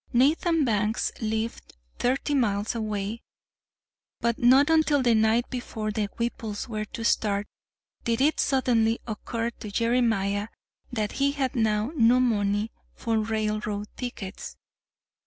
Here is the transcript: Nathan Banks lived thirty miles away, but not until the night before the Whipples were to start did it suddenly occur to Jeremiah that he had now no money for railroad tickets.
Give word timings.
Nathan 0.13 0.65
Banks 0.65 1.11
lived 1.21 1.75
thirty 1.99 2.33
miles 2.33 2.73
away, 2.73 3.21
but 4.19 4.39
not 4.39 4.71
until 4.71 5.03
the 5.03 5.13
night 5.13 5.47
before 5.51 5.91
the 5.91 6.07
Whipples 6.17 6.67
were 6.67 6.85
to 6.85 7.05
start 7.05 7.45
did 8.03 8.19
it 8.19 8.39
suddenly 8.39 8.97
occur 9.05 9.51
to 9.51 9.69
Jeremiah 9.69 10.47
that 10.91 11.11
he 11.11 11.33
had 11.33 11.55
now 11.55 11.91
no 11.95 12.19
money 12.19 12.71
for 12.95 13.19
railroad 13.19 13.89
tickets. 13.95 14.57